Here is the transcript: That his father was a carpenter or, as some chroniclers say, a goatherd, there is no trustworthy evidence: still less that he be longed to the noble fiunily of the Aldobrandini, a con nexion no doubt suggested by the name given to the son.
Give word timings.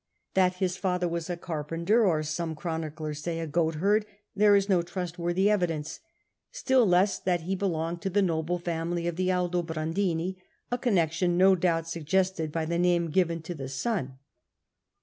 That 0.33 0.55
his 0.55 0.77
father 0.77 1.07
was 1.07 1.29
a 1.29 1.37
carpenter 1.37 2.03
or, 2.07 2.17
as 2.17 2.29
some 2.29 2.55
chroniclers 2.55 3.19
say, 3.21 3.39
a 3.39 3.45
goatherd, 3.45 4.07
there 4.35 4.55
is 4.55 4.67
no 4.67 4.81
trustworthy 4.81 5.47
evidence: 5.47 5.99
still 6.51 6.87
less 6.87 7.19
that 7.19 7.41
he 7.41 7.55
be 7.55 7.67
longed 7.67 8.01
to 8.01 8.09
the 8.09 8.23
noble 8.23 8.57
fiunily 8.59 9.07
of 9.07 9.15
the 9.15 9.29
Aldobrandini, 9.31 10.37
a 10.71 10.79
con 10.79 10.95
nexion 10.95 11.35
no 11.35 11.55
doubt 11.55 11.87
suggested 11.87 12.51
by 12.51 12.65
the 12.65 12.79
name 12.79 13.11
given 13.11 13.43
to 13.43 13.53
the 13.53 13.69
son. 13.69 14.17